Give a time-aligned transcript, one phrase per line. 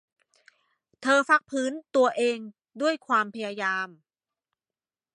[1.01, 2.39] เธอพักฟื้นตัวเอง
[2.81, 3.87] ด้วยความพยายาม